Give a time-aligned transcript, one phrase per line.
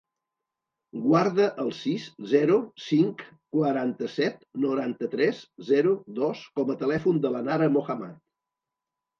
[1.01, 2.55] Guarda el sis, zero,
[2.87, 3.21] cinc,
[3.57, 8.19] quaranta-set, noranta-tres, zero, dos com a telèfon de la Nara Mohammad.